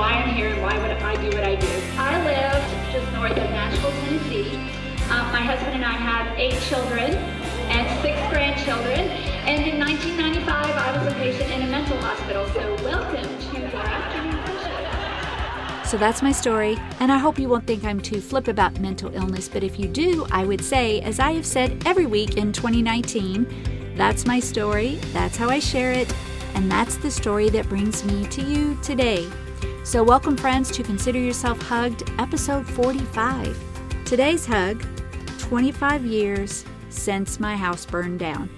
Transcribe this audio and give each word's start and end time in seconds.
why 0.00 0.12
I'm 0.12 0.34
here 0.34 0.48
and 0.48 0.62
why 0.62 0.78
would 0.78 0.90
I 0.92 1.14
do 1.16 1.26
what 1.36 1.44
I 1.44 1.56
do. 1.56 1.68
I 1.98 2.24
live 2.24 2.90
just 2.90 3.12
north 3.12 3.32
of 3.32 3.50
Nashville, 3.50 3.90
Tennessee. 3.90 4.56
Um, 5.10 5.30
my 5.30 5.42
husband 5.44 5.74
and 5.74 5.84
I 5.84 5.92
have 5.92 6.38
eight 6.38 6.58
children 6.62 7.12
and 7.68 8.00
six 8.00 8.16
grandchildren. 8.30 9.00
And 9.44 9.62
in 9.68 9.78
1995, 9.78 10.48
I 10.48 10.96
was 10.96 11.12
a 11.12 11.14
patient 11.16 11.50
in 11.50 11.62
a 11.64 11.66
mental 11.66 11.98
hospital. 11.98 12.46
So 12.46 12.82
welcome 12.82 13.24
to 13.24 13.60
your 13.60 13.76
afternoon 13.76 14.42
session. 14.62 15.86
So 15.86 15.98
that's 15.98 16.22
my 16.22 16.32
story, 16.32 16.78
and 17.00 17.12
I 17.12 17.18
hope 17.18 17.38
you 17.38 17.50
won't 17.50 17.66
think 17.66 17.84
I'm 17.84 18.00
too 18.00 18.22
flip 18.22 18.48
about 18.48 18.80
mental 18.80 19.14
illness, 19.14 19.50
but 19.50 19.62
if 19.62 19.78
you 19.78 19.86
do, 19.86 20.26
I 20.30 20.46
would 20.46 20.64
say, 20.64 21.02
as 21.02 21.20
I 21.20 21.32
have 21.32 21.44
said 21.44 21.82
every 21.84 22.06
week 22.06 22.38
in 22.38 22.54
2019, 22.54 23.94
that's 23.96 24.24
my 24.24 24.40
story, 24.40 24.94
that's 25.12 25.36
how 25.36 25.50
I 25.50 25.58
share 25.58 25.92
it, 25.92 26.10
and 26.54 26.72
that's 26.72 26.96
the 26.96 27.10
story 27.10 27.50
that 27.50 27.68
brings 27.68 28.02
me 28.02 28.26
to 28.28 28.40
you 28.40 28.78
today. 28.82 29.28
So, 29.82 30.04
welcome, 30.04 30.36
friends, 30.36 30.70
to 30.72 30.82
Consider 30.82 31.18
Yourself 31.18 31.60
Hugged, 31.62 32.08
episode 32.18 32.68
45. 32.68 33.58
Today's 34.04 34.44
hug 34.44 34.84
25 35.38 36.04
years 36.04 36.66
since 36.90 37.40
my 37.40 37.56
house 37.56 37.86
burned 37.86 38.18
down. 38.18 38.50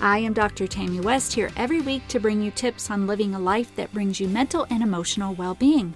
I 0.00 0.18
am 0.18 0.32
Dr. 0.32 0.66
Tammy 0.66 0.98
West 0.98 1.34
here 1.34 1.50
every 1.54 1.82
week 1.82 2.08
to 2.08 2.18
bring 2.18 2.40
you 2.40 2.50
tips 2.50 2.90
on 2.90 3.06
living 3.06 3.34
a 3.34 3.38
life 3.38 3.76
that 3.76 3.92
brings 3.92 4.20
you 4.20 4.26
mental 4.26 4.66
and 4.70 4.82
emotional 4.82 5.34
well 5.34 5.54
being. 5.54 5.94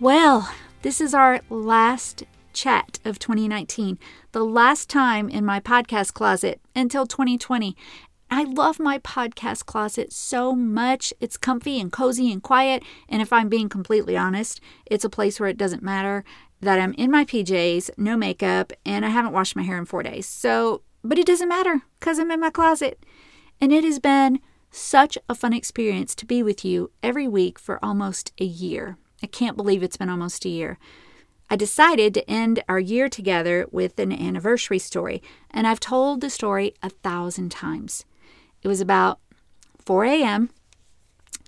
Well, 0.00 0.52
this 0.82 1.00
is 1.00 1.14
our 1.14 1.40
last 1.48 2.24
chat 2.52 2.98
of 3.04 3.20
2019, 3.20 4.00
the 4.32 4.44
last 4.44 4.90
time 4.90 5.28
in 5.28 5.44
my 5.44 5.60
podcast 5.60 6.12
closet 6.12 6.60
until 6.74 7.06
2020. 7.06 7.76
I 8.30 8.44
love 8.44 8.80
my 8.80 8.98
podcast 8.98 9.66
closet 9.66 10.12
so 10.12 10.54
much. 10.54 11.12
It's 11.20 11.36
comfy 11.36 11.80
and 11.80 11.92
cozy 11.92 12.32
and 12.32 12.42
quiet. 12.42 12.82
And 13.08 13.22
if 13.22 13.32
I'm 13.32 13.48
being 13.48 13.68
completely 13.68 14.16
honest, 14.16 14.60
it's 14.86 15.04
a 15.04 15.10
place 15.10 15.38
where 15.38 15.48
it 15.48 15.56
doesn't 15.56 15.82
matter 15.82 16.24
that 16.60 16.80
I'm 16.80 16.94
in 16.94 17.10
my 17.10 17.24
PJs, 17.24 17.90
no 17.96 18.16
makeup, 18.16 18.72
and 18.84 19.04
I 19.04 19.10
haven't 19.10 19.32
washed 19.32 19.56
my 19.56 19.62
hair 19.62 19.78
in 19.78 19.84
four 19.84 20.02
days. 20.02 20.26
So, 20.26 20.82
but 21.02 21.18
it 21.18 21.26
doesn't 21.26 21.48
matter 21.48 21.82
because 22.00 22.18
I'm 22.18 22.30
in 22.30 22.40
my 22.40 22.50
closet. 22.50 23.04
And 23.60 23.72
it 23.72 23.84
has 23.84 23.98
been 23.98 24.40
such 24.70 25.16
a 25.28 25.34
fun 25.34 25.52
experience 25.52 26.14
to 26.16 26.26
be 26.26 26.42
with 26.42 26.64
you 26.64 26.90
every 27.02 27.28
week 27.28 27.58
for 27.58 27.84
almost 27.84 28.32
a 28.40 28.44
year. 28.44 28.96
I 29.22 29.26
can't 29.26 29.56
believe 29.56 29.82
it's 29.82 29.96
been 29.96 30.10
almost 30.10 30.44
a 30.44 30.48
year. 30.48 30.78
I 31.48 31.56
decided 31.56 32.14
to 32.14 32.28
end 32.28 32.64
our 32.68 32.80
year 32.80 33.08
together 33.08 33.66
with 33.70 33.98
an 33.98 34.10
anniversary 34.12 34.78
story, 34.78 35.22
and 35.50 35.66
I've 35.66 35.80
told 35.80 36.20
the 36.20 36.30
story 36.30 36.74
a 36.82 36.88
thousand 36.90 37.50
times. 37.50 38.04
It 38.64 38.68
was 38.68 38.80
about 38.80 39.20
4 39.84 40.06
a.m., 40.06 40.50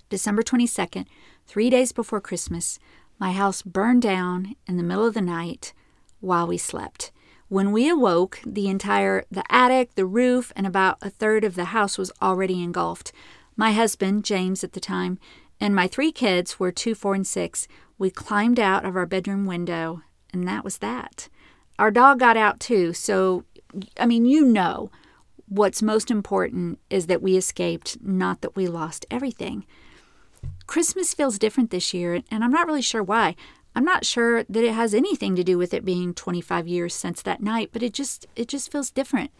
December 0.07 0.43
22nd, 0.43 1.07
three 1.47 1.69
days 1.71 1.91
before 1.91 2.21
Christmas. 2.21 2.77
My 3.19 3.31
house 3.31 3.63
burned 3.63 4.03
down 4.03 4.55
in 4.67 4.77
the 4.77 4.83
middle 4.83 5.05
of 5.05 5.15
the 5.15 5.21
night 5.21 5.73
while 6.19 6.45
we 6.45 6.59
slept. 6.59 7.11
When 7.49 7.71
we 7.71 7.89
awoke, 7.89 8.39
the 8.45 8.67
entire 8.67 9.23
the 9.31 9.43
attic, 9.49 9.95
the 9.95 10.05
roof, 10.05 10.53
and 10.55 10.67
about 10.67 10.99
a 11.01 11.09
third 11.09 11.43
of 11.43 11.55
the 11.55 11.65
house 11.65 11.97
was 11.97 12.11
already 12.21 12.61
engulfed. 12.61 13.11
My 13.55 13.71
husband, 13.71 14.23
James 14.23 14.63
at 14.63 14.73
the 14.73 14.79
time, 14.79 15.17
and 15.59 15.73
my 15.73 15.87
three 15.87 16.11
kids 16.11 16.59
were 16.59 16.71
2, 16.71 16.93
4, 16.93 17.15
and 17.15 17.25
6. 17.25 17.67
We 17.97 18.11
climbed 18.11 18.59
out 18.59 18.85
of 18.85 18.95
our 18.95 19.07
bedroom 19.07 19.47
window, 19.47 20.03
and 20.31 20.47
that 20.47 20.63
was 20.63 20.77
that. 20.79 21.29
Our 21.79 21.89
dog 21.89 22.19
got 22.19 22.37
out 22.37 22.59
too, 22.59 22.93
so 22.93 23.43
I 23.99 24.05
mean, 24.05 24.25
you 24.25 24.45
know, 24.45 24.91
what's 25.47 25.81
most 25.81 26.11
important 26.11 26.79
is 26.89 27.07
that 27.07 27.21
we 27.21 27.37
escaped, 27.37 27.97
not 28.01 28.41
that 28.41 28.55
we 28.55 28.67
lost 28.67 29.05
everything. 29.09 29.65
Christmas 30.67 31.13
feels 31.13 31.39
different 31.39 31.71
this 31.71 31.93
year, 31.93 32.21
and 32.29 32.43
I'm 32.43 32.51
not 32.51 32.67
really 32.67 32.81
sure 32.81 33.03
why. 33.03 33.35
I'm 33.75 33.85
not 33.85 34.05
sure 34.05 34.43
that 34.43 34.63
it 34.63 34.73
has 34.73 34.93
anything 34.93 35.35
to 35.35 35.43
do 35.43 35.57
with 35.57 35.73
it 35.73 35.85
being 35.85 36.13
25 36.13 36.67
years 36.67 36.95
since 36.95 37.21
that 37.21 37.41
night, 37.41 37.69
but 37.71 37.83
it 37.83 37.93
just 37.93 38.25
it 38.35 38.47
just 38.47 38.71
feels 38.71 38.89
different. 38.89 39.31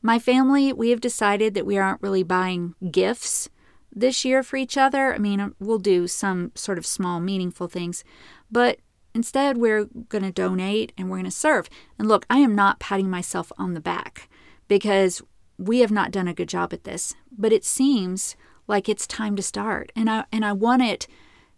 My 0.00 0.18
family, 0.18 0.72
we 0.72 0.90
have 0.90 1.00
decided 1.00 1.54
that 1.54 1.66
we 1.66 1.76
aren't 1.76 2.02
really 2.02 2.22
buying 2.22 2.74
gifts 2.90 3.50
this 3.94 4.24
year 4.24 4.42
for 4.42 4.56
each 4.56 4.78
other. 4.78 5.14
I 5.14 5.18
mean, 5.18 5.54
we'll 5.60 5.78
do 5.78 6.08
some 6.08 6.52
sort 6.54 6.78
of 6.78 6.86
small 6.86 7.20
meaningful 7.20 7.68
things, 7.68 8.02
but 8.50 8.78
instead 9.14 9.58
we're 9.58 9.84
going 9.84 10.24
to 10.24 10.32
donate 10.32 10.92
and 10.96 11.10
we're 11.10 11.18
going 11.18 11.24
to 11.24 11.30
serve. 11.30 11.68
And 11.98 12.08
look, 12.08 12.24
I 12.30 12.38
am 12.38 12.54
not 12.54 12.80
patting 12.80 13.10
myself 13.10 13.52
on 13.58 13.74
the 13.74 13.80
back 13.80 14.30
because 14.68 15.20
we 15.62 15.80
have 15.80 15.90
not 15.90 16.10
done 16.10 16.28
a 16.28 16.34
good 16.34 16.48
job 16.48 16.72
at 16.72 16.84
this, 16.84 17.14
but 17.30 17.52
it 17.52 17.64
seems 17.64 18.36
like 18.66 18.88
it's 18.88 19.06
time 19.06 19.36
to 19.36 19.42
start. 19.42 19.92
And 19.94 20.10
I 20.10 20.24
and 20.32 20.44
I 20.44 20.52
want 20.52 20.82
it 20.82 21.06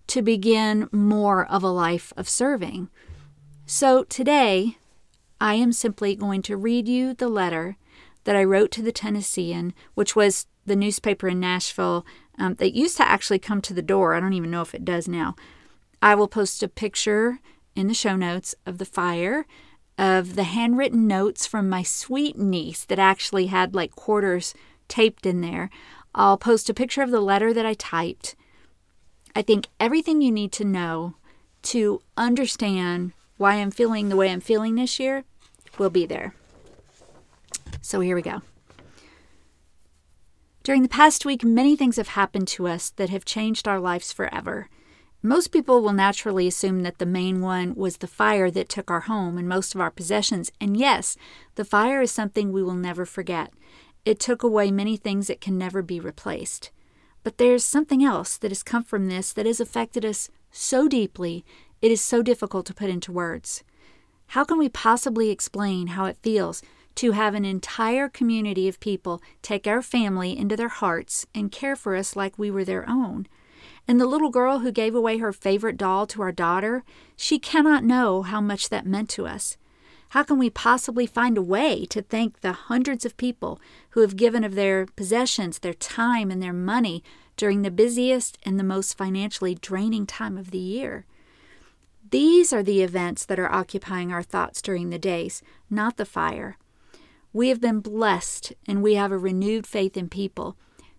to 0.09 0.23
begin 0.23 0.89
more 0.93 1.47
of 1.47 1.63
a 1.63 1.69
life 1.69 2.13
of 2.17 2.29
serving. 2.29 2.91
So 3.67 4.05
today, 4.05 4.77
I 5.41 5.55
am 5.55 5.73
simply 5.73 6.15
going 6.15 6.43
to 6.43 6.57
read 6.57 6.89
you 6.89 7.15
the 7.15 7.29
letter 7.29 7.77
that 8.25 8.37
I 8.37 8.45
wrote 8.45 8.71
to 8.73 8.83
the 8.83 8.93
Tennessean, 8.93 9.75
which 9.95 10.15
was 10.15 10.47
the 10.67 10.77
newspaper 10.77 11.29
in 11.29 11.41
Nashville 11.41 12.07
um, 12.39 12.55
that 12.55 12.75
used 12.75 12.97
to 12.99 13.09
actually 13.09 13.39
come 13.39 13.61
to 13.63 13.75
the 13.75 13.83
door. 13.83 14.15
I 14.15 14.21
don't 14.21 14.33
even 14.33 14.51
know 14.51 14.63
if 14.63 14.75
it 14.75 14.85
does 14.85 15.09
now. 15.09 15.35
I 16.03 16.15
will 16.15 16.29
post 16.29 16.63
a 16.63 16.69
picture 16.69 17.41
in 17.75 17.87
the 17.87 17.95
show 17.95 18.17
notes 18.17 18.55
of 18.67 18.79
the 18.79 18.85
fire 18.85 19.47
of 19.97 20.35
the 20.35 20.45
handwritten 20.45 21.07
notes 21.07 21.47
from 21.47 21.69
my 21.69 21.83
sweet 21.83 22.37
niece 22.37 22.85
that 22.85 22.99
actually 22.99 23.47
had 23.47 23.75
like 23.75 23.95
quarters 23.95 24.55
taped 24.89 25.27
in 25.27 25.41
there. 25.41 25.71
I'll 26.15 26.39
post 26.39 26.69
a 26.69 26.75
picture 26.75 27.03
of 27.03 27.11
the 27.11 27.21
letter 27.21 27.53
that 27.53 27.67
I 27.67 27.75
typed. 27.75 28.35
I 29.37 29.43
think 29.43 29.69
everything 29.81 30.21
you 30.21 30.31
need 30.31 30.53
to 30.53 30.65
know 30.65 31.15
to 31.63 32.03
understand 32.17 33.13
why 33.37 33.55
I'm 33.55 33.71
feeling 33.71 34.09
the 34.09 34.17
way 34.17 34.31
I'm 34.31 34.41
feeling 34.41 34.75
this 34.75 35.01
year 35.01 35.25
will 35.79 35.91
be 35.91 36.07
there. 36.07 36.35
So 37.81 38.01
here 38.01 38.15
we 38.15 38.23
go. 38.23 38.43
During 40.63 40.83
the 40.83 40.89
past 40.89 41.27
week, 41.27 41.45
many 41.45 41.77
things 41.77 41.97
have 41.97 42.09
happened 42.09 42.49
to 42.49 42.67
us 42.67 42.91
that 42.91 43.11
have 43.11 43.25
changed 43.25 43.69
our 43.69 43.79
lives 43.79 44.13
forever. 44.13 44.69
Most 45.27 45.53
people 45.53 45.81
will 45.81 45.95
naturally 45.95 46.47
assume 46.47 46.83
that 46.83 46.99
the 46.99 47.07
main 47.07 47.41
one 47.41 47.75
was 47.77 47.97
the 47.97 48.07
fire 48.07 48.51
that 48.51 48.69
took 48.69 48.91
our 48.91 49.01
home 49.01 49.39
and 49.39 49.49
most 49.49 49.75
of 49.75 49.81
our 49.81 49.91
possessions. 49.91 50.53
And 50.61 50.77
yes, 50.77 51.17
the 51.55 51.65
fire 51.65 52.03
is 52.03 52.13
something 52.13 52.53
we 52.53 52.63
will 52.63 52.75
never 52.75 53.07
forget. 53.07 53.51
It 54.05 54.21
took 54.21 54.43
away 54.43 54.71
many 54.71 54.99
things 54.99 55.29
that 55.29 55.41
can 55.41 55.57
never 55.57 55.81
be 55.81 55.99
replaced. 55.99 56.71
But 57.23 57.39
there's 57.39 57.65
something 57.65 58.05
else 58.05 58.37
that 58.37 58.51
has 58.51 58.63
come 58.63 58.85
from 58.85 59.09
this 59.09 59.33
that 59.33 59.47
has 59.47 59.61
affected 59.61 60.05
us 60.05 60.29
so 60.51 60.89
deeply, 60.89 61.43
it 61.81 61.91
is 61.91 62.03
so 62.03 62.21
difficult 62.21 62.67
to 62.67 62.75
put 62.75 62.91
into 62.91 63.11
words. 63.11 63.65
How 64.27 64.45
can 64.45 64.59
we 64.59 64.69
possibly 64.69 65.31
explain 65.31 65.87
how 65.87 66.05
it 66.05 66.19
feels 66.23 66.61
to 66.97 67.13
have 67.13 67.35
an 67.35 67.47
entire 67.47 68.11
community 68.11 68.69
of 68.69 68.79
people 68.79 69.23
take 69.41 69.67
our 69.67 69.81
family 69.81 70.37
into 70.37 70.55
their 70.55 70.69
hearts 70.69 71.25
and 71.35 71.51
care 71.51 71.77
for 71.77 71.97
us 71.97 72.15
like 72.15 72.39
we 72.39 72.51
were 72.51 72.65
their 72.65 72.87
own? 72.87 73.27
And 73.87 74.01
the 74.01 74.07
little 74.07 74.31
girl 74.31 74.61
who 74.61 74.73
gave 74.73 74.95
away 74.95 75.19
her 75.19 75.33
favorite 75.33 75.77
doll 75.77 76.07
to 76.09 76.23
our 76.23 76.33
daughter, 76.33 76.85
she 77.17 77.39
cannot 77.39 77.85
know 77.85 78.23
how 78.23 78.41
much 78.41 78.69
that 78.71 78.87
meant 78.87 79.11
to 79.11 79.27
us. 79.27 79.57
How 80.11 80.23
can 80.23 80.39
we 80.39 80.49
possibly 80.49 81.07
find 81.07 81.37
a 81.37 81.43
way 81.43 81.87
to 81.87 82.01
thank 82.01 82.41
the 82.41 82.53
hundreds 82.53 83.05
of 83.05 83.17
people 83.17 83.61
who 83.91 84.01
have 84.01 84.17
given 84.17 84.45
of 84.45 84.55
their 84.55 84.87
possessions, 84.87 85.59
their 85.59 85.75
time, 85.75 86.31
and 86.31 86.43
their 86.43 86.53
money 86.53 87.03
during 87.37 87.63
the 87.63 87.71
busiest 87.71 88.39
and 88.45 88.59
the 88.59 88.65
most 88.65 88.97
financially 88.97 89.57
draining 89.57 90.07
time 90.07 90.39
of 90.39 90.51
the 90.51 90.59
year? 90.59 91.05
These 92.11 92.53
are 92.53 92.63
the 92.63 92.83
events 92.83 93.27
that 93.27 93.41
are 93.41 93.53
occupying 93.53 94.13
our 94.13 94.23
thoughts 94.23 94.63
during 94.63 94.91
the 94.91 94.99
days, 94.99 95.43
not 95.69 95.97
the 95.97 96.05
fire. 96.07 96.59
We 97.33 97.49
have 97.49 97.61
been 97.61 97.81
blessed 97.81 98.53
and 98.69 98.83
we 98.83 98.95
have 98.95 99.11
a 99.11 99.19
renewed 99.19 99.67
faith 99.67 99.97
in 99.97 100.09
people 100.09 100.57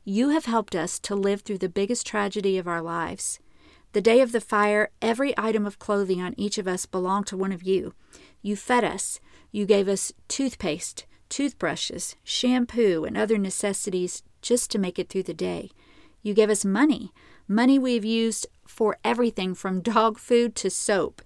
you 0.07 0.29
have 0.29 0.45
helped 0.45 0.75
us 0.75 0.99
to 0.99 1.15
live 1.15 1.41
through 1.41 1.57
the 1.57 1.67
biggest 1.67 2.05
tragedy 2.05 2.59
of 2.59 2.67
our 2.67 2.81
lives. 2.81 3.39
The 3.93 4.01
day 4.01 4.21
of 4.21 4.31
the 4.31 4.41
fire, 4.41 4.91
every 5.01 5.33
item 5.35 5.65
of 5.65 5.79
clothing 5.79 6.21
on 6.21 6.35
each 6.37 6.59
of 6.59 6.67
us 6.67 6.85
belonged 6.85 7.25
to 7.27 7.37
one 7.37 7.51
of 7.51 7.63
you. 7.63 7.95
You 8.43 8.55
fed 8.55 8.83
us. 8.83 9.19
You 9.51 9.65
gave 9.65 9.87
us 9.87 10.13
toothpaste, 10.27 11.05
toothbrushes, 11.27 12.15
shampoo, 12.23 13.03
and 13.03 13.17
other 13.17 13.39
necessities 13.39 14.21
just 14.43 14.69
to 14.71 14.79
make 14.79 14.99
it 14.99 15.09
through 15.09 15.23
the 15.23 15.33
day. 15.33 15.71
You 16.21 16.35
gave 16.35 16.51
us 16.51 16.63
money, 16.63 17.11
money 17.47 17.79
we've 17.79 18.05
used 18.05 18.45
for 18.67 18.97
everything 19.03 19.55
from 19.55 19.81
dog 19.81 20.19
food 20.19 20.55
to 20.57 20.69
soap, 20.69 21.23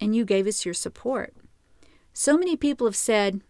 and 0.00 0.14
you 0.14 0.26
gave 0.26 0.46
us 0.46 0.66
your 0.66 0.74
support. 0.74 1.34
So 2.12 2.36
many 2.36 2.56
people 2.56 2.86
have 2.86 2.96
said, 2.96 3.40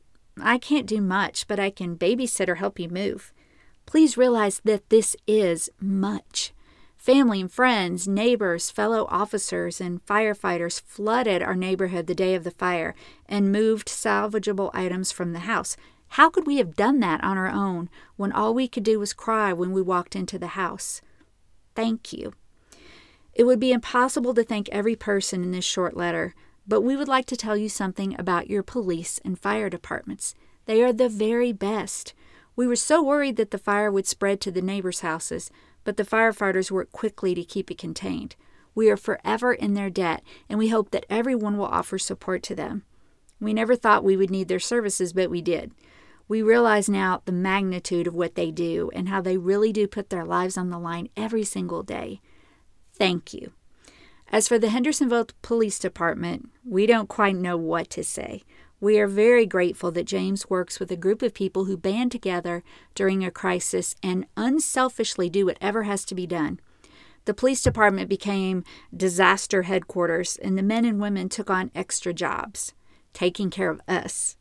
I 0.40 0.58
can't 0.58 0.86
do 0.86 1.00
much, 1.00 1.48
but 1.48 1.58
I 1.58 1.70
can 1.70 1.96
babysit 1.96 2.48
or 2.48 2.56
help 2.56 2.78
you 2.78 2.88
move. 2.88 3.32
Please 3.88 4.18
realize 4.18 4.60
that 4.64 4.90
this 4.90 5.16
is 5.26 5.70
much. 5.80 6.52
Family 6.98 7.40
and 7.40 7.50
friends, 7.50 8.06
neighbors, 8.06 8.70
fellow 8.70 9.06
officers, 9.08 9.80
and 9.80 10.04
firefighters 10.04 10.78
flooded 10.78 11.42
our 11.42 11.56
neighborhood 11.56 12.06
the 12.06 12.14
day 12.14 12.34
of 12.34 12.44
the 12.44 12.50
fire 12.50 12.94
and 13.24 13.50
moved 13.50 13.88
salvageable 13.88 14.70
items 14.74 15.10
from 15.10 15.32
the 15.32 15.38
house. 15.38 15.74
How 16.08 16.28
could 16.28 16.46
we 16.46 16.58
have 16.58 16.76
done 16.76 17.00
that 17.00 17.24
on 17.24 17.38
our 17.38 17.48
own 17.48 17.88
when 18.16 18.30
all 18.30 18.52
we 18.52 18.68
could 18.68 18.82
do 18.82 19.00
was 19.00 19.14
cry 19.14 19.54
when 19.54 19.72
we 19.72 19.80
walked 19.80 20.14
into 20.14 20.38
the 20.38 20.48
house? 20.48 21.00
Thank 21.74 22.12
you. 22.12 22.34
It 23.32 23.44
would 23.44 23.58
be 23.58 23.72
impossible 23.72 24.34
to 24.34 24.44
thank 24.44 24.68
every 24.68 24.96
person 24.96 25.42
in 25.42 25.52
this 25.52 25.64
short 25.64 25.96
letter, 25.96 26.34
but 26.66 26.82
we 26.82 26.94
would 26.94 27.08
like 27.08 27.24
to 27.24 27.38
tell 27.38 27.56
you 27.56 27.70
something 27.70 28.14
about 28.20 28.50
your 28.50 28.62
police 28.62 29.18
and 29.24 29.38
fire 29.38 29.70
departments. 29.70 30.34
They 30.66 30.82
are 30.82 30.92
the 30.92 31.08
very 31.08 31.54
best. 31.54 32.12
We 32.58 32.66
were 32.66 32.74
so 32.74 33.00
worried 33.00 33.36
that 33.36 33.52
the 33.52 33.56
fire 33.56 33.88
would 33.88 34.08
spread 34.08 34.40
to 34.40 34.50
the 34.50 34.60
neighbors' 34.60 35.02
houses, 35.02 35.48
but 35.84 35.96
the 35.96 36.02
firefighters 36.02 36.72
worked 36.72 36.90
quickly 36.90 37.32
to 37.36 37.44
keep 37.44 37.70
it 37.70 37.78
contained. 37.78 38.34
We 38.74 38.90
are 38.90 38.96
forever 38.96 39.52
in 39.52 39.74
their 39.74 39.90
debt, 39.90 40.24
and 40.48 40.58
we 40.58 40.70
hope 40.70 40.90
that 40.90 41.06
everyone 41.08 41.56
will 41.56 41.66
offer 41.66 42.00
support 42.00 42.42
to 42.42 42.56
them. 42.56 42.82
We 43.38 43.54
never 43.54 43.76
thought 43.76 44.02
we 44.02 44.16
would 44.16 44.32
need 44.32 44.48
their 44.48 44.58
services, 44.58 45.12
but 45.12 45.30
we 45.30 45.40
did. 45.40 45.70
We 46.26 46.42
realize 46.42 46.88
now 46.88 47.22
the 47.26 47.30
magnitude 47.30 48.08
of 48.08 48.16
what 48.16 48.34
they 48.34 48.50
do 48.50 48.90
and 48.92 49.08
how 49.08 49.20
they 49.20 49.36
really 49.36 49.72
do 49.72 49.86
put 49.86 50.10
their 50.10 50.24
lives 50.24 50.58
on 50.58 50.70
the 50.70 50.80
line 50.80 51.10
every 51.16 51.44
single 51.44 51.84
day. 51.84 52.20
Thank 52.92 53.32
you. 53.32 53.52
As 54.32 54.48
for 54.48 54.58
the 54.58 54.70
Hendersonville 54.70 55.28
Police 55.42 55.78
Department, 55.78 56.50
we 56.64 56.86
don't 56.86 57.08
quite 57.08 57.36
know 57.36 57.56
what 57.56 57.88
to 57.90 58.02
say. 58.02 58.42
We 58.80 59.00
are 59.00 59.08
very 59.08 59.44
grateful 59.44 59.90
that 59.92 60.04
James 60.04 60.48
works 60.48 60.78
with 60.78 60.92
a 60.92 60.96
group 60.96 61.20
of 61.22 61.34
people 61.34 61.64
who 61.64 61.76
band 61.76 62.12
together 62.12 62.62
during 62.94 63.24
a 63.24 63.30
crisis 63.30 63.96
and 64.02 64.26
unselfishly 64.36 65.28
do 65.28 65.46
whatever 65.46 65.82
has 65.82 66.04
to 66.06 66.14
be 66.14 66.26
done. 66.28 66.60
The 67.24 67.34
police 67.34 67.60
department 67.60 68.08
became 68.08 68.64
disaster 68.96 69.62
headquarters, 69.62 70.36
and 70.36 70.56
the 70.56 70.62
men 70.62 70.84
and 70.84 71.00
women 71.00 71.28
took 71.28 71.50
on 71.50 71.72
extra 71.74 72.14
jobs, 72.14 72.72
taking 73.12 73.50
care 73.50 73.70
of 73.70 73.80
us. 73.88 74.36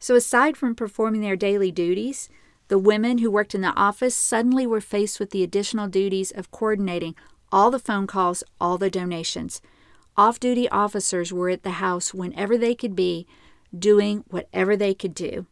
So, 0.00 0.16
aside 0.16 0.56
from 0.56 0.74
performing 0.74 1.20
their 1.20 1.36
daily 1.36 1.70
duties, 1.70 2.28
the 2.66 2.78
women 2.78 3.18
who 3.18 3.30
worked 3.30 3.54
in 3.54 3.62
the 3.62 3.74
office 3.74 4.14
suddenly 4.14 4.66
were 4.66 4.80
faced 4.80 5.18
with 5.18 5.30
the 5.30 5.42
additional 5.42 5.88
duties 5.88 6.30
of 6.32 6.50
coordinating 6.50 7.14
all 7.50 7.70
the 7.70 7.78
phone 7.78 8.06
calls, 8.06 8.44
all 8.60 8.76
the 8.76 8.90
donations. 8.90 9.62
Off 10.16 10.38
duty 10.38 10.68
officers 10.68 11.32
were 11.32 11.48
at 11.48 11.62
the 11.62 11.78
house 11.78 12.12
whenever 12.12 12.58
they 12.58 12.74
could 12.74 12.94
be, 12.94 13.26
doing 13.76 14.24
whatever 14.28 14.76
they 14.76 14.94
could 14.94 15.14
do. 15.14 15.46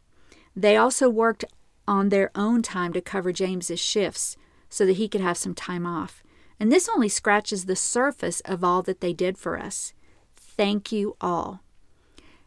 They 0.55 0.75
also 0.75 1.09
worked 1.09 1.45
on 1.87 2.09
their 2.09 2.31
own 2.35 2.61
time 2.61 2.93
to 2.93 3.01
cover 3.01 3.31
James's 3.31 3.79
shifts 3.79 4.37
so 4.69 4.85
that 4.85 4.97
he 4.97 5.07
could 5.07 5.21
have 5.21 5.37
some 5.37 5.53
time 5.53 5.85
off. 5.85 6.23
And 6.59 6.71
this 6.71 6.89
only 6.89 7.09
scratches 7.09 7.65
the 7.65 7.75
surface 7.75 8.41
of 8.41 8.63
all 8.63 8.81
that 8.83 8.99
they 8.99 9.13
did 9.13 9.37
for 9.37 9.57
us. 9.59 9.93
Thank 10.35 10.91
you 10.91 11.15
all. 11.21 11.61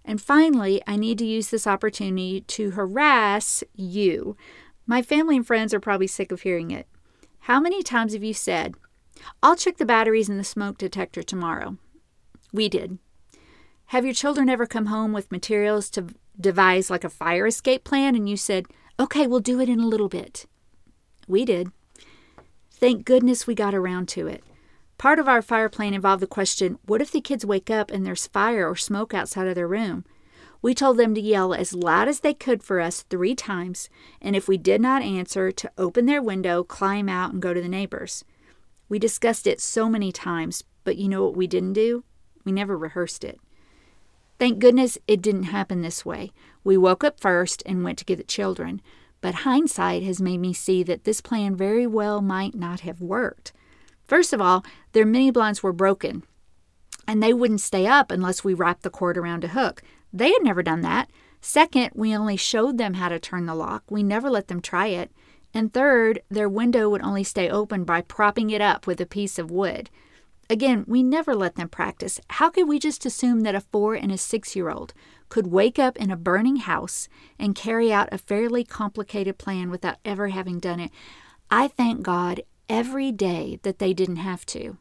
And 0.05 0.21
finally, 0.21 0.83
I 0.87 0.97
need 0.97 1.19
to 1.19 1.27
use 1.27 1.51
this 1.51 1.67
opportunity 1.67 2.41
to 2.43 2.73
harass 2.73 3.63
you. 3.75 4.37
My 4.87 5.03
family 5.03 5.37
and 5.37 5.47
friends 5.47 5.73
are 5.73 5.81
probably 5.81 6.09
sick 6.09 6.33
of 6.33 6.43
hearing 6.43 6.71
it. 6.71 6.89
How 7.41 7.61
many 7.61 7.83
times 7.83 8.13
have 8.13 8.25
you 8.25 8.35
said, 8.35 8.75
I'll 9.43 9.57
check 9.57 9.77
the 9.77 9.87
batteries 9.87 10.29
in 10.29 10.37
the 10.37 10.45
smoke 10.45 10.79
detector 10.79 11.23
tomorrow? 11.23 11.77
We 12.53 12.69
did. 12.69 12.99
Have 13.91 14.05
your 14.05 14.15
children 14.15 14.49
ever 14.49 14.67
come 14.67 14.87
home 14.87 15.13
with 15.13 15.33
materials 15.33 15.91
to 15.91 16.07
devise 16.41 16.91
like 16.91 17.03
a 17.03 17.09
fire 17.09 17.49
escape 17.49 17.83
plan 17.83 18.15
and 18.15 18.29
you 18.29 18.37
said, 18.37 18.67
okay, 19.01 19.27
we'll 19.27 19.41
do 19.41 19.59
it 19.59 19.69
in 19.69 19.81
a 19.81 19.89
little 19.89 20.09
bit? 20.09 20.47
We 21.27 21.45
did. 21.45 21.73
Thank 22.71 23.05
goodness 23.05 23.49
we 23.49 23.57
got 23.57 23.75
around 23.75 24.07
to 24.11 24.29
it. 24.29 24.45
Part 24.97 25.19
of 25.19 25.27
our 25.27 25.43
fire 25.43 25.69
plan 25.69 25.93
involved 25.93 26.23
the 26.23 26.29
question 26.29 26.79
what 26.87 27.03
if 27.03 27.11
the 27.11 27.21
kids 27.21 27.45
wake 27.45 27.69
up 27.69 27.91
and 27.91 28.07
there's 28.07 28.29
fire 28.29 28.71
or 28.71 28.77
smoke 28.77 29.13
outside 29.13 29.49
of 29.49 29.57
their 29.57 29.67
room? 29.67 30.05
We 30.63 30.73
told 30.73 30.97
them 30.97 31.13
to 31.17 31.21
yell 31.21 31.53
as 31.53 31.75
loud 31.75 32.07
as 32.07 32.21
they 32.21 32.33
could 32.33 32.63
for 32.63 32.79
us 32.79 33.03
three 33.03 33.35
times, 33.35 33.91
and 34.23 34.37
if 34.37 34.47
we 34.47 34.57
did 34.57 34.81
not 34.81 35.03
answer, 35.03 35.51
to 35.51 35.73
open 35.77 36.07
their 36.07 36.23
window, 36.23 36.63
climb 36.63 37.09
out, 37.09 37.33
and 37.33 37.43
go 37.43 37.53
to 37.53 37.61
the 37.61 37.67
neighbors. 37.69 38.25
We 38.89 39.01
discussed 39.01 39.49
it 39.49 39.61
so 39.61 39.89
many 39.89 40.13
times, 40.13 40.63
but 40.85 40.97
you 40.97 41.09
know 41.09 41.25
what 41.25 41.37
we 41.37 41.49
didn't 41.49 41.73
do? 41.73 42.05
We 42.45 42.53
never 42.53 42.79
rehearsed 42.79 43.25
it. 43.25 43.41
Thank 44.41 44.59
goodness 44.59 44.97
it 45.07 45.21
didn't 45.21 45.43
happen 45.45 45.83
this 45.83 46.07
way. 46.07 46.33
We 46.65 46.79
woke 46.79 47.05
up 47.05 47.21
first 47.21 47.63
and 47.67 47.85
went 47.85 47.99
to 47.99 48.07
get 48.07 48.17
the 48.17 48.25
children, 48.25 48.81
but 49.21 49.35
hindsight 49.35 50.03
has 50.05 50.23
made 50.23 50.39
me 50.39 50.55
see 50.55 50.83
that 50.83 51.05
this 51.05 51.21
plan 51.21 51.55
very 51.55 51.87
well 51.87 52.23
might 52.23 52.55
not 52.55 52.81
have 52.81 53.03
worked. 53.03 53.53
First 54.09 54.33
of 54.33 54.41
all, 54.41 54.65
their 54.93 55.05
mini 55.05 55.31
blinds 55.31 55.63
were 55.63 55.75
broken, 55.75 56.25
and 57.07 57.23
they 57.23 57.35
wouldn't 57.35 57.61
stay 57.61 57.87
up 57.87 58.11
unless 58.11 58.43
we 58.43 58.55
wrapped 58.55 58.83
the 58.83 58.89
cord 58.89 59.19
around 59.19 59.45
a 59.45 59.49
hook. 59.49 59.83
They 60.11 60.33
had 60.33 60.43
never 60.43 60.63
done 60.63 60.81
that. 60.81 61.11
Second, 61.43 61.91
we 61.95 62.17
only 62.17 62.39
showed 62.39 62.79
them 62.79 62.95
how 62.95 63.11
to 63.11 63.19
turn 63.19 63.45
the 63.45 63.55
lock. 63.55 63.85
We 63.91 64.03
never 64.03 64.31
let 64.31 64.49
them 64.49 64.63
try 64.63 64.87
it. 64.87 65.13
And 65.53 65.71
third, 65.71 66.23
their 66.31 66.49
window 66.49 66.89
would 66.89 67.03
only 67.03 67.25
stay 67.25 67.51
open 67.51 67.85
by 67.85 68.01
propping 68.01 68.49
it 68.49 68.63
up 68.63 68.87
with 68.87 69.03
a 69.03 69.07
piece 69.07 69.39
of 69.39 69.51
wood. 69.51 69.91
Again, 70.51 70.85
we 70.89 71.05
never 71.05 71.37
let 71.37 71.55
them 71.55 71.69
practice. 71.69 72.21
How 72.29 72.51
could 72.51 72.67
we 72.67 72.81
just 72.81 73.07
assume 73.07 73.43
that 73.43 73.55
a 73.55 73.61
four 73.61 73.95
and 73.95 74.11
a 74.11 74.19
six 74.19 74.57
year 74.57 74.69
old 74.69 74.93
could 75.29 75.47
wake 75.47 75.79
up 75.79 75.97
in 75.97 76.11
a 76.11 76.17
burning 76.17 76.57
house 76.57 77.09
and 77.39 77.55
carry 77.55 77.93
out 77.93 78.09
a 78.11 78.19
fairly 78.19 78.65
complicated 78.65 79.39
plan 79.39 79.71
without 79.71 79.99
ever 80.05 80.29
having 80.29 80.59
done 80.59 80.81
it? 80.81 80.91
I 81.53 81.69
thank 81.69 82.03
God 82.03 82.43
every 82.69 83.13
day 83.13 83.61
that 83.63 83.79
they 83.79 83.95
didn't 83.95 84.17
have 84.17 84.45
to. 84.47 84.77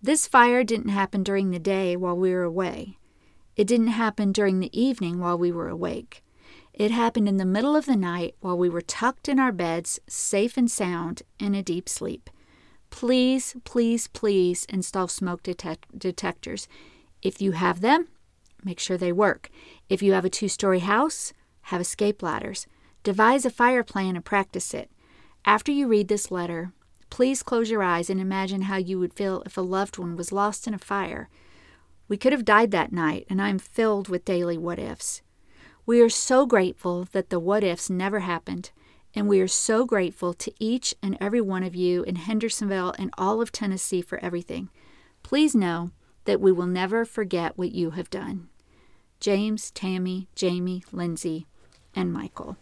This 0.00 0.26
fire 0.26 0.64
didn't 0.64 0.88
happen 0.88 1.22
during 1.22 1.50
the 1.50 1.58
day 1.58 1.94
while 1.94 2.16
we 2.16 2.32
were 2.32 2.42
away. 2.42 2.96
It 3.56 3.66
didn't 3.66 3.88
happen 3.88 4.32
during 4.32 4.60
the 4.60 4.80
evening 4.80 5.18
while 5.18 5.36
we 5.36 5.52
were 5.52 5.68
awake. 5.68 6.24
It 6.72 6.90
happened 6.90 7.28
in 7.28 7.36
the 7.36 7.44
middle 7.44 7.76
of 7.76 7.84
the 7.84 7.96
night 7.96 8.34
while 8.40 8.56
we 8.56 8.70
were 8.70 8.80
tucked 8.80 9.28
in 9.28 9.38
our 9.38 9.52
beds, 9.52 10.00
safe 10.06 10.56
and 10.56 10.70
sound, 10.70 11.20
in 11.38 11.54
a 11.54 11.62
deep 11.62 11.86
sleep. 11.86 12.30
Please, 12.90 13.56
please, 13.64 14.08
please 14.08 14.66
install 14.68 15.08
smoke 15.08 15.42
detect- 15.42 15.98
detectors. 15.98 16.68
If 17.22 17.40
you 17.40 17.52
have 17.52 17.80
them, 17.80 18.08
make 18.64 18.78
sure 18.80 18.96
they 18.96 19.12
work. 19.12 19.50
If 19.88 20.02
you 20.02 20.12
have 20.12 20.24
a 20.24 20.30
two 20.30 20.48
story 20.48 20.80
house, 20.80 21.32
have 21.62 21.80
escape 21.80 22.22
ladders. 22.22 22.66
Devise 23.02 23.44
a 23.44 23.50
fire 23.50 23.82
plan 23.82 24.16
and 24.16 24.24
practice 24.24 24.74
it. 24.74 24.90
After 25.44 25.72
you 25.72 25.88
read 25.88 26.08
this 26.08 26.30
letter, 26.30 26.72
Please 27.10 27.42
close 27.42 27.70
your 27.70 27.82
eyes 27.82 28.08
and 28.08 28.20
imagine 28.20 28.62
how 28.62 28.76
you 28.76 28.98
would 28.98 29.12
feel 29.12 29.42
if 29.44 29.56
a 29.56 29.60
loved 29.60 29.98
one 29.98 30.16
was 30.16 30.32
lost 30.32 30.66
in 30.66 30.74
a 30.74 30.78
fire. 30.78 31.28
We 32.08 32.16
could 32.16 32.32
have 32.32 32.44
died 32.44 32.70
that 32.70 32.92
night, 32.92 33.26
and 33.28 33.42
I 33.42 33.48
am 33.48 33.58
filled 33.58 34.08
with 34.08 34.24
daily 34.24 34.56
what 34.56 34.78
ifs. 34.78 35.20
We 35.84 36.00
are 36.00 36.08
so 36.08 36.46
grateful 36.46 37.08
that 37.12 37.30
the 37.30 37.40
what 37.40 37.64
ifs 37.64 37.90
never 37.90 38.20
happened, 38.20 38.70
and 39.14 39.28
we 39.28 39.40
are 39.40 39.48
so 39.48 39.84
grateful 39.84 40.34
to 40.34 40.52
each 40.58 40.94
and 41.02 41.16
every 41.20 41.40
one 41.40 41.62
of 41.62 41.74
you 41.74 42.02
in 42.04 42.16
Hendersonville 42.16 42.94
and 42.98 43.10
all 43.18 43.40
of 43.40 43.50
Tennessee 43.50 44.02
for 44.02 44.18
everything. 44.24 44.68
Please 45.22 45.54
know 45.54 45.90
that 46.24 46.40
we 46.40 46.52
will 46.52 46.66
never 46.66 47.04
forget 47.04 47.58
what 47.58 47.72
you 47.72 47.90
have 47.90 48.10
done. 48.10 48.48
James, 49.18 49.70
Tammy, 49.72 50.28
Jamie, 50.34 50.84
Lindsay, 50.92 51.46
and 51.94 52.12
Michael. 52.12 52.56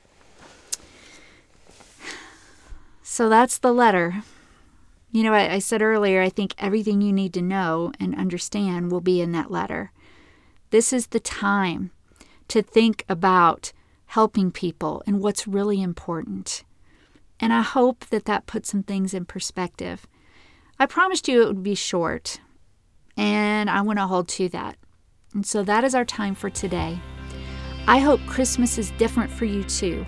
So 3.02 3.28
that's 3.28 3.58
the 3.58 3.72
letter. 3.72 4.22
You 5.10 5.22
know, 5.22 5.32
I, 5.32 5.54
I 5.54 5.58
said 5.58 5.80
earlier, 5.80 6.20
I 6.20 6.28
think 6.28 6.54
everything 6.58 7.00
you 7.00 7.12
need 7.12 7.32
to 7.34 7.42
know 7.42 7.92
and 7.98 8.14
understand 8.14 8.92
will 8.92 9.00
be 9.00 9.20
in 9.20 9.32
that 9.32 9.50
letter. 9.50 9.92
This 10.70 10.92
is 10.92 11.08
the 11.08 11.20
time 11.20 11.90
to 12.48 12.62
think 12.62 13.04
about 13.08 13.72
helping 14.08 14.50
people 14.50 15.02
and 15.06 15.20
what's 15.20 15.46
really 15.46 15.80
important. 15.80 16.64
And 17.40 17.52
I 17.52 17.62
hope 17.62 18.06
that 18.06 18.24
that 18.26 18.46
puts 18.46 18.68
some 18.68 18.82
things 18.82 19.14
in 19.14 19.24
perspective. 19.24 20.06
I 20.78 20.86
promised 20.86 21.28
you 21.28 21.42
it 21.42 21.46
would 21.46 21.62
be 21.62 21.74
short, 21.74 22.40
and 23.16 23.70
I 23.70 23.80
want 23.80 23.98
to 23.98 24.06
hold 24.06 24.28
to 24.28 24.48
that. 24.50 24.76
And 25.34 25.46
so 25.46 25.62
that 25.62 25.84
is 25.84 25.94
our 25.94 26.04
time 26.04 26.34
for 26.34 26.50
today. 26.50 27.00
I 27.86 27.98
hope 27.98 28.20
Christmas 28.26 28.76
is 28.78 28.90
different 28.92 29.30
for 29.30 29.44
you 29.44 29.62
too, 29.64 30.04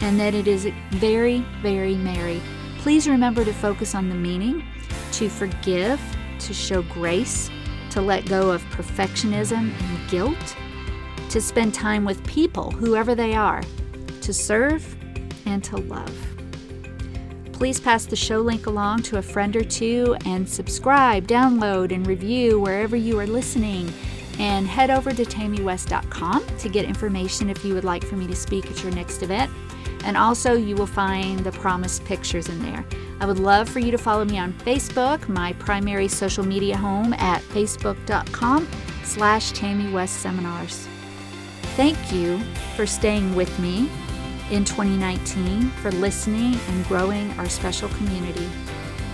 and 0.00 0.20
that 0.20 0.34
it 0.34 0.46
is 0.46 0.68
very, 0.90 1.44
very 1.62 1.96
merry 1.96 2.40
Please 2.84 3.08
remember 3.08 3.46
to 3.46 3.52
focus 3.54 3.94
on 3.94 4.10
the 4.10 4.14
meaning, 4.14 4.62
to 5.12 5.30
forgive, 5.30 5.98
to 6.38 6.52
show 6.52 6.82
grace, 6.82 7.50
to 7.88 8.02
let 8.02 8.26
go 8.26 8.50
of 8.50 8.60
perfectionism 8.64 9.72
and 9.72 10.10
guilt, 10.10 10.54
to 11.34 11.40
spend 11.40 11.74
time 11.74 12.04
with 12.04 12.24
people, 12.28 12.70
whoever 12.70 13.16
they 13.16 13.34
are, 13.34 13.60
to 14.20 14.32
serve 14.32 14.96
and 15.46 15.64
to 15.64 15.76
love. 15.76 16.16
Please 17.50 17.80
pass 17.80 18.06
the 18.06 18.14
show 18.14 18.38
link 18.38 18.66
along 18.66 19.02
to 19.02 19.18
a 19.18 19.22
friend 19.22 19.56
or 19.56 19.64
two 19.64 20.16
and 20.26 20.48
subscribe, 20.48 21.26
download, 21.26 21.90
and 21.92 22.06
review 22.06 22.60
wherever 22.60 22.94
you 22.94 23.18
are 23.18 23.26
listening. 23.26 23.92
And 24.38 24.68
head 24.68 24.90
over 24.90 25.12
to 25.12 25.24
tammywest.com 25.24 26.46
to 26.58 26.68
get 26.68 26.84
information 26.84 27.50
if 27.50 27.64
you 27.64 27.74
would 27.74 27.82
like 27.82 28.04
for 28.04 28.14
me 28.14 28.28
to 28.28 28.36
speak 28.36 28.70
at 28.70 28.84
your 28.84 28.92
next 28.92 29.24
event. 29.24 29.50
And 30.04 30.16
also, 30.16 30.52
you 30.52 30.76
will 30.76 30.86
find 30.86 31.40
the 31.40 31.50
promised 31.50 32.04
pictures 32.04 32.48
in 32.48 32.62
there. 32.62 32.84
I 33.18 33.26
would 33.26 33.40
love 33.40 33.68
for 33.68 33.80
you 33.80 33.90
to 33.90 33.98
follow 33.98 34.24
me 34.24 34.38
on 34.38 34.52
Facebook, 34.52 35.28
my 35.28 35.52
primary 35.54 36.06
social 36.06 36.46
media 36.46 36.76
home 36.76 37.12
at 37.14 37.42
facebook.com 37.42 38.68
slash 39.02 39.50
Tammy 39.50 39.92
West 39.92 40.20
Seminars. 40.20 40.86
Thank 41.76 42.12
you 42.12 42.38
for 42.76 42.86
staying 42.86 43.34
with 43.34 43.58
me 43.58 43.90
in 44.52 44.64
2019, 44.64 45.70
for 45.70 45.90
listening 45.90 46.54
and 46.68 46.86
growing 46.86 47.28
our 47.32 47.48
special 47.48 47.88
community. 47.88 48.48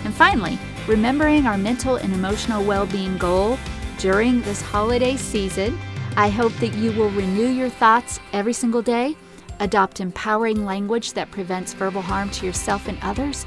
And 0.04 0.12
finally, 0.12 0.58
remembering 0.86 1.46
our 1.46 1.56
mental 1.56 1.96
and 1.96 2.12
emotional 2.12 2.62
well 2.62 2.84
being 2.84 3.16
goal 3.16 3.58
during 3.96 4.42
this 4.42 4.60
holiday 4.60 5.16
season, 5.16 5.78
I 6.16 6.28
hope 6.28 6.52
that 6.56 6.74
you 6.74 6.92
will 6.92 7.08
renew 7.10 7.48
your 7.48 7.70
thoughts 7.70 8.20
every 8.34 8.52
single 8.52 8.82
day, 8.82 9.16
adopt 9.60 10.00
empowering 10.00 10.66
language 10.66 11.14
that 11.14 11.30
prevents 11.30 11.72
verbal 11.72 12.02
harm 12.02 12.28
to 12.30 12.44
yourself 12.44 12.88
and 12.88 12.98
others, 13.00 13.46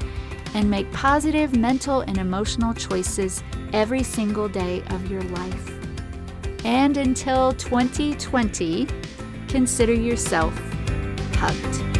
and 0.54 0.68
make 0.68 0.90
positive 0.92 1.56
mental 1.56 2.00
and 2.00 2.18
emotional 2.18 2.74
choices 2.74 3.44
every 3.72 4.02
single 4.02 4.48
day 4.48 4.82
of 4.90 5.08
your 5.08 5.22
life. 5.22 5.70
And 6.64 6.96
until 6.96 7.52
2020, 7.52 8.88
consider 9.54 9.94
yourself 9.94 10.52
hugged. 11.36 11.93